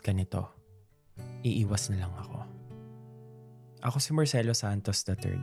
[0.00, 0.48] ganito.
[1.44, 2.38] Iiwas na lang ako.
[3.84, 5.40] Ako si Marcelo Santos III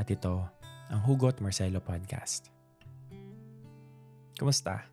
[0.00, 0.44] at ito
[0.92, 2.52] ang Hugot Marcelo Podcast.
[4.36, 4.88] Kumusta?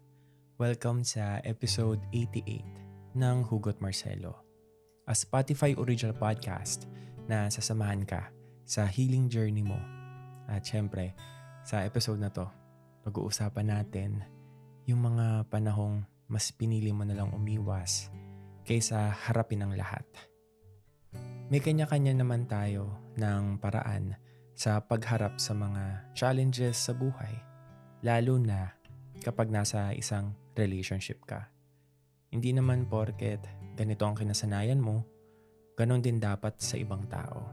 [0.59, 4.43] Welcome sa episode 88 ng Hugot Marcelo,
[5.07, 6.87] a Spotify original podcast
[7.31, 8.27] na sasamahan ka
[8.67, 9.79] sa healing journey mo.
[10.51, 11.15] At syempre,
[11.63, 12.47] sa episode na to,
[13.07, 14.19] pag-uusapan natin
[14.87, 18.11] yung mga panahong mas pinili mo na lang umiwas
[18.69, 20.05] kaysa harapin ang lahat.
[21.49, 24.13] May kanya-kanya naman tayo ng paraan
[24.53, 27.33] sa pagharap sa mga challenges sa buhay,
[28.05, 28.69] lalo na
[29.25, 31.49] kapag nasa isang relationship ka.
[32.29, 33.41] Hindi naman porket
[33.73, 35.01] ganito ang kinasanayan mo,
[35.73, 37.49] ganon din dapat sa ibang tao.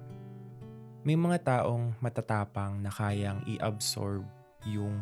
[1.08, 4.28] May mga taong matatapang na kayang i-absorb
[4.68, 5.00] yung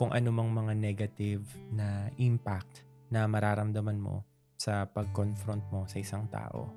[0.00, 4.29] kung anumang mga negative na impact na mararamdaman mo
[4.60, 6.68] sa pag-confront mo sa isang tao.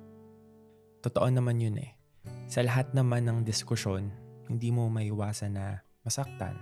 [1.04, 1.92] Totoo naman yun eh.
[2.48, 4.08] Sa lahat naman ng diskusyon,
[4.48, 6.56] hindi mo maiwasan na masaktan.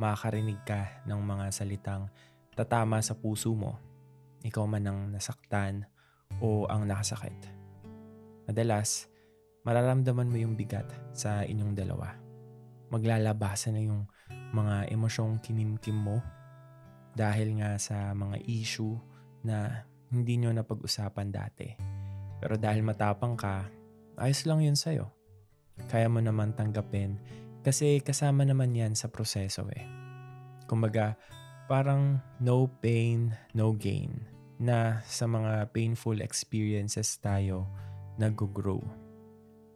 [0.00, 2.08] Makakarinig ka ng mga salitang
[2.56, 3.76] tatama sa puso mo.
[4.40, 5.84] Ikaw man ang nasaktan
[6.40, 7.36] o ang nakasakit.
[8.48, 9.12] Madalas,
[9.68, 12.16] mararamdaman mo yung bigat sa inyong dalawa.
[12.88, 14.08] Maglalabasan na yung
[14.56, 16.24] mga emosyong kinimkim mo
[17.12, 18.96] dahil nga sa mga issue
[19.44, 21.68] na hindi nyo napag-usapan dati.
[22.42, 23.66] Pero dahil matapang ka,
[24.18, 25.10] ayos lang yun sa'yo.
[25.88, 27.16] Kaya mo naman tanggapin
[27.60, 29.84] kasi kasama naman yan sa proseso eh.
[30.68, 31.16] Kumbaga,
[31.70, 34.26] parang no pain, no gain
[34.60, 37.64] na sa mga painful experiences tayo
[38.20, 38.82] nag-grow.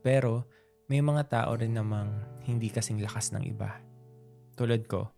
[0.04, 0.44] Pero
[0.92, 2.12] may mga tao rin namang
[2.44, 3.80] hindi kasing lakas ng iba.
[4.52, 5.08] Tulad ko,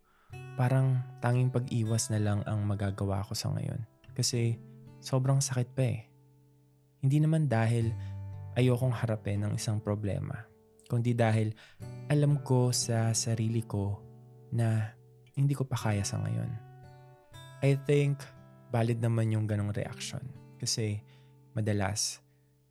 [0.54, 3.82] parang tanging pag-iwas na lang ang magagawa ko sa ngayon.
[4.14, 4.56] Kasi
[5.00, 6.00] sobrang sakit pa eh.
[7.00, 7.92] Hindi naman dahil
[8.56, 10.48] ayokong harapin ang isang problema,
[10.88, 11.52] kundi dahil
[12.08, 14.00] alam ko sa sarili ko
[14.50, 14.96] na
[15.36, 16.50] hindi ko pa kaya sa ngayon.
[17.60, 18.24] I think
[18.72, 20.24] valid naman yung ganong reaction
[20.56, 21.00] kasi
[21.52, 22.20] madalas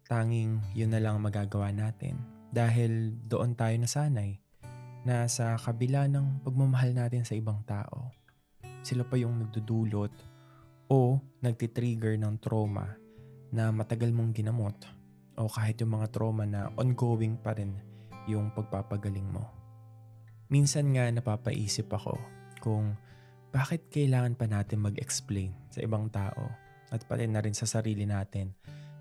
[0.05, 2.17] tanging yun na lang magagawa natin
[2.53, 4.37] dahil doon tayo nasanay
[5.05, 8.09] na sa kabila ng pagmamahal natin sa ibang tao,
[8.81, 10.09] sila pa yung nagdudulot
[10.89, 12.97] o nagtitrigger ng trauma
[13.49, 14.75] na matagal mong ginamot
[15.35, 17.75] o kahit yung mga trauma na ongoing pa rin
[18.25, 19.45] yung pagpapagaling mo.
[20.49, 22.17] Minsan nga napapaisip ako
[22.61, 22.93] kung
[23.49, 26.51] bakit kailangan pa natin mag-explain sa ibang tao
[26.91, 28.53] at pati na rin sa sarili natin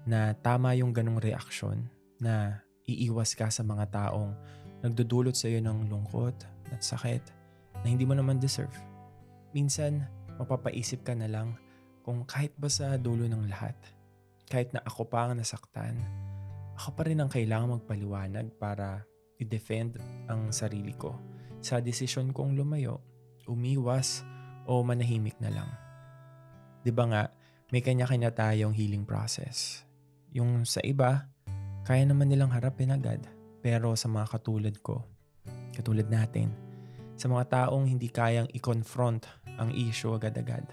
[0.04, 1.88] na tama yung ganong reaksyon
[2.20, 4.32] na iiwas ka sa mga taong
[4.84, 6.36] nagdudulot sa iyo ng lungkot
[6.72, 7.24] at sakit
[7.80, 8.72] na hindi mo naman deserve.
[9.56, 10.04] Minsan,
[10.36, 11.56] mapapaisip ka na lang
[12.04, 13.72] kung kahit ba sa dulo ng lahat,
[14.53, 15.97] kahit na ako pa ang nasaktan,
[16.76, 19.09] ako pa rin ang kailangan magpaliwanag para
[19.41, 19.97] i-defend
[20.28, 21.16] ang sarili ko
[21.64, 23.00] sa desisyon kong lumayo,
[23.48, 24.20] umiwas
[24.69, 25.70] o manahimik na lang.
[26.84, 27.22] 'Di ba nga,
[27.72, 29.88] may kanya-kanya tayong healing process.
[30.37, 31.25] Yung sa iba,
[31.88, 33.25] kaya naman nilang harapin agad.
[33.64, 35.09] Pero sa mga katulad ko,
[35.72, 36.53] katulad natin,
[37.16, 39.25] sa mga taong hindi kayang i-confront
[39.56, 40.69] ang issue agad-agad,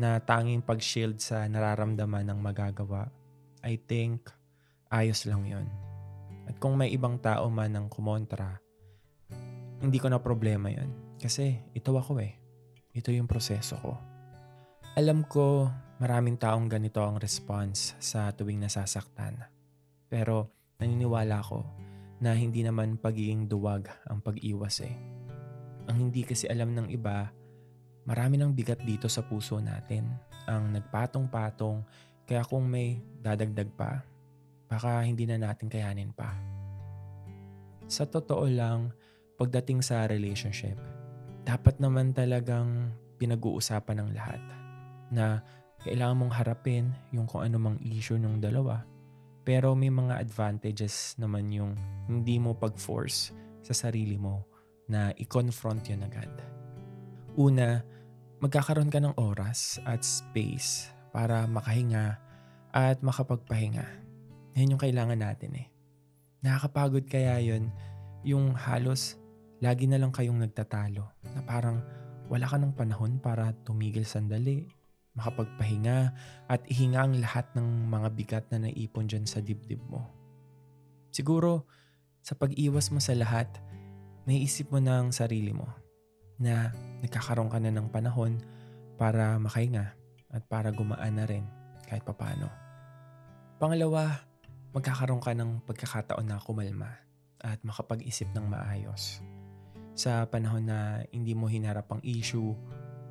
[0.00, 3.12] na tanging pag-shield sa nararamdaman ng magagawa,
[3.60, 4.32] I think
[4.88, 5.68] ayos lang yon.
[6.48, 8.56] At kung may ibang tao man ang kumontra,
[9.84, 11.20] hindi ko na problema yon.
[11.20, 12.32] Kasi ito ako eh.
[12.96, 13.92] Ito yung proseso ko.
[14.96, 15.68] Alam ko
[16.00, 19.36] maraming taong ganito ang response sa tuwing nasasaktan.
[20.08, 20.48] Pero
[20.80, 21.62] naniniwala ko
[22.24, 24.96] na hindi naman pagiging duwag ang pag-iwas eh.
[25.92, 27.28] Ang hindi kasi alam ng iba
[28.10, 30.02] Marami ng bigat dito sa puso natin
[30.50, 31.86] ang nagpatong-patong
[32.26, 34.02] kaya kung may dadagdag pa,
[34.66, 36.34] baka hindi na natin kayanin pa.
[37.86, 38.90] Sa totoo lang,
[39.38, 40.74] pagdating sa relationship,
[41.46, 42.90] dapat naman talagang
[43.22, 44.42] pinag-uusapan ng lahat
[45.14, 45.38] na
[45.86, 48.82] kailangan mong harapin yung kung ano mang issue ng dalawa.
[49.46, 51.78] Pero may mga advantages naman yung
[52.10, 53.30] hindi mo pag-force
[53.62, 54.50] sa sarili mo
[54.90, 56.30] na i-confront yun agad.
[57.38, 57.99] Una,
[58.40, 62.16] magkakaroon ka ng oras at space para makahinga
[62.72, 63.84] at makapagpahinga.
[64.56, 65.68] Yan yung kailangan natin eh.
[66.40, 67.68] Nakakapagod kaya yun
[68.24, 69.20] yung halos
[69.60, 71.04] lagi na lang kayong nagtatalo
[71.36, 71.84] na parang
[72.32, 74.72] wala ka ng panahon para tumigil sandali,
[75.20, 76.16] makapagpahinga
[76.48, 80.08] at ihinga ang lahat ng mga bigat na naipon dyan sa dibdib mo.
[81.12, 81.68] Siguro
[82.24, 83.52] sa pag-iwas mo sa lahat,
[84.24, 85.89] naiisip mo na ang sarili mo
[86.40, 86.72] na
[87.04, 88.40] nagkakaroon ka na ng panahon
[88.96, 89.92] para makahinga
[90.32, 91.44] at para gumaan na rin
[91.84, 92.48] kahit papano.
[93.60, 94.24] Pangalawa,
[94.72, 96.90] magkakaroon ka ng pagkakataon na kumalma
[97.44, 99.20] at makapag-isip ng maayos.
[99.92, 102.56] Sa panahon na hindi mo hinarap ang issue,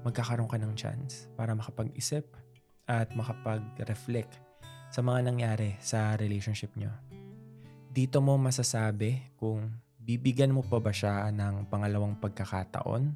[0.01, 2.25] magkakaroon ka ng chance para makapag-isip
[2.89, 4.41] at makapag-reflect
[4.89, 6.89] sa mga nangyari sa relationship nyo.
[7.93, 9.69] Dito mo masasabi kung
[10.09, 13.13] bibigyan mo pa ba siya ng pangalawang pagkakataon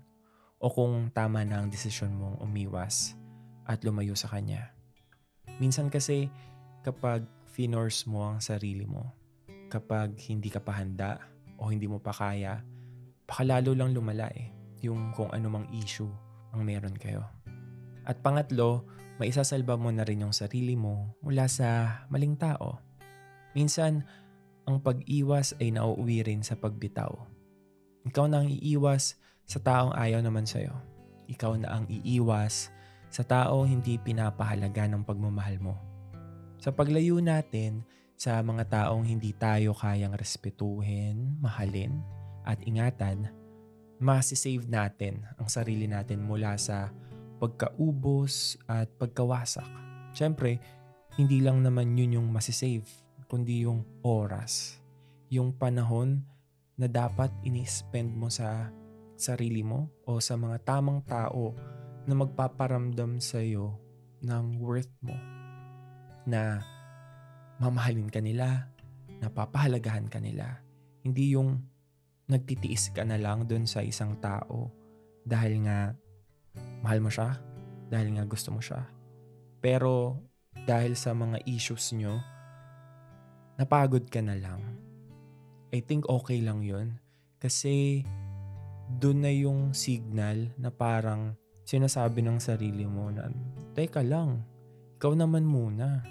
[0.62, 3.18] o kung tama na ang desisyon mong umiwas
[3.66, 4.70] at lumayo sa kanya.
[5.58, 6.30] Minsan kasi
[6.86, 9.10] kapag finors mo ang sarili mo,
[9.74, 11.18] kapag hindi ka pa handa
[11.58, 12.62] o hindi mo pa kaya,
[13.26, 14.54] baka lalo lang lumala eh
[14.86, 16.14] yung kung ano mang issue
[16.54, 17.26] ang meron kayo.
[18.06, 18.86] At pangatlo,
[19.18, 22.78] maisasalba mo na rin yung sarili mo mula sa maling tao.
[23.58, 24.06] Minsan,
[24.64, 27.12] ang pag-iwas ay nauuwi rin sa pagbitaw.
[28.08, 30.72] Ikaw na ang iiwas sa taong ayaw naman sa'yo.
[31.28, 32.72] Ikaw na ang iiwas
[33.12, 35.76] sa taong hindi pinapahalaga ng pagmamahal mo.
[36.64, 37.84] Sa paglayo natin
[38.16, 42.00] sa mga taong hindi tayo kayang respetuhin, mahalin,
[42.48, 43.28] at ingatan,
[44.00, 46.92] masisave natin ang sarili natin mula sa
[47.40, 49.68] pagkaubos at pagkawasak.
[50.16, 50.60] Siyempre,
[51.20, 53.03] hindi lang naman yun yung masisave
[53.34, 54.78] kundi yung oras,
[55.34, 56.22] yung panahon
[56.78, 58.70] na dapat ini-spend mo sa
[59.18, 61.58] sarili mo o sa mga tamang tao
[62.06, 63.74] na magpaparamdam sa iyo
[64.22, 65.18] ng worth mo.
[66.30, 66.62] Na
[67.58, 68.70] mamahalin ka nila,
[69.18, 70.62] napapahalagahan ka nila.
[71.02, 71.58] Hindi yung
[72.30, 74.70] nagtitiis ka na lang doon sa isang tao
[75.26, 75.98] dahil nga
[76.86, 77.42] mahal mo siya,
[77.90, 78.86] dahil nga gusto mo siya.
[79.58, 80.22] Pero
[80.70, 82.22] dahil sa mga issues nyo,
[83.58, 84.62] napagod ka na lang.
[85.74, 86.98] I think okay lang yun.
[87.42, 88.06] Kasi
[89.02, 91.34] doon na yung signal na parang
[91.66, 93.30] sinasabi ng sarili mo na,
[93.74, 94.46] Teka lang,
[95.00, 96.06] ikaw naman muna.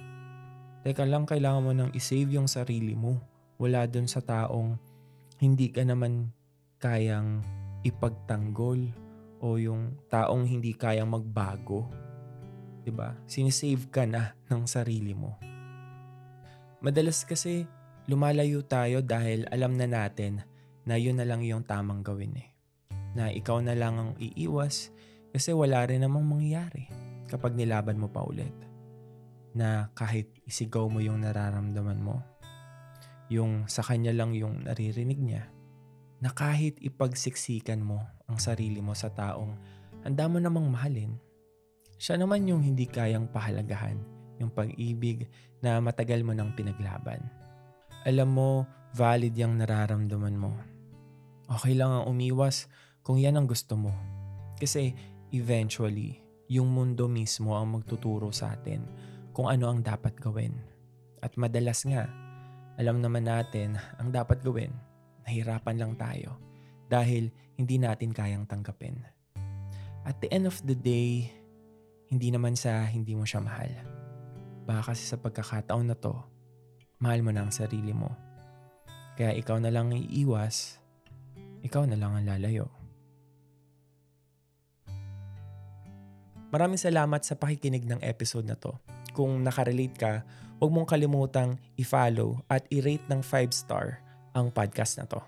[0.83, 3.23] Teka lang, kailangan mo nang isave yung sarili mo.
[3.63, 4.75] Wala doon sa taong
[5.39, 6.35] hindi ka naman
[6.83, 7.43] kayang
[7.87, 8.91] ipagtanggol
[9.43, 11.87] o yung taong hindi kayang magbago.
[12.83, 13.15] 'Di ba?
[13.27, 15.52] Sinisave ka na ng sarili mo.
[16.83, 17.63] Madalas kasi
[18.11, 20.43] lumalayo tayo dahil alam na natin
[20.83, 22.51] na yun na lang yung tamang gawin eh.
[23.15, 24.91] Na ikaw na lang ang iiwas
[25.31, 26.91] kasi wala rin namang mangyayari
[27.31, 28.51] kapag nilaban mo pa ulit.
[29.55, 32.19] Na kahit isigaw mo yung nararamdaman mo,
[33.31, 35.55] yung sa kanya lang yung naririnig niya,
[36.19, 39.55] na kahit ipagsiksikan mo ang sarili mo sa taong
[40.03, 41.15] handa mo namang mahalin,
[41.95, 45.31] siya naman yung hindi kayang pahalagahan yung pag-ibig
[45.63, 47.23] na matagal mo nang pinaglaban.
[48.03, 48.51] Alam mo,
[48.99, 50.53] valid yung nararamdaman mo.
[51.47, 52.67] Okay lang ang umiwas
[53.07, 53.95] kung yan ang gusto mo.
[54.59, 54.91] Kasi
[55.31, 56.19] eventually,
[56.51, 58.83] yung mundo mismo ang magtuturo sa atin
[59.31, 60.53] kung ano ang dapat gawin.
[61.23, 62.11] At madalas nga,
[62.77, 64.75] alam naman natin ang dapat gawin.
[65.23, 66.37] Nahirapan lang tayo
[66.91, 68.99] dahil hindi natin kayang tanggapin.
[70.03, 71.31] At the end of the day,
[72.11, 74.02] hindi naman sa hindi mo siya mahal
[74.63, 76.15] Baka kasi sa pagkakataon na to,
[77.03, 78.15] mahal mo na ang sarili mo.
[79.19, 80.79] Kaya ikaw na lang iiwas,
[81.67, 82.71] ikaw na lang ang lalayo.
[86.53, 88.77] Maraming salamat sa pakikinig ng episode na to.
[89.17, 90.13] Kung nakarelate ka,
[90.61, 94.05] huwag mong kalimutang i-follow at i-rate ng 5 star
[94.37, 95.21] ang podcast na to.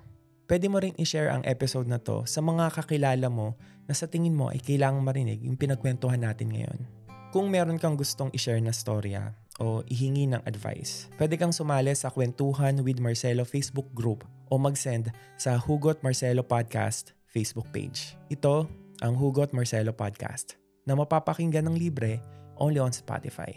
[0.45, 3.57] Pwede mo ring i-share ang episode na to sa mga kakilala mo
[3.89, 7.04] na sa tingin mo ay kailangang marinig yung pinagkwentuhan natin ngayon.
[7.35, 12.07] Kung meron kang gustong i-share na storya o ihingi ng advice, pwede kang sumali sa
[12.07, 18.15] Kwentuhan with Marcelo Facebook group o mag-send sa Hugot Marcelo Podcast Facebook page.
[18.31, 18.71] Ito
[19.03, 20.55] ang Hugot Marcelo Podcast
[20.87, 22.23] na mapapakinggan ng libre
[22.55, 23.51] only on Spotify.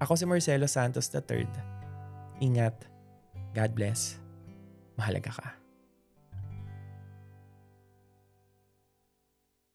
[0.00, 1.44] Ako si Marcelo Santos III.
[2.40, 2.80] Ingat.
[3.52, 4.16] God bless.
[4.96, 5.65] Mahalaga ka.